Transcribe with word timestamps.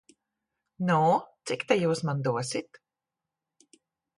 Nu, 0.87 0.95
cik 1.51 1.65
ta 1.73 1.77
jūs 1.81 2.01
man 2.09 2.25
dosit? 2.29 2.81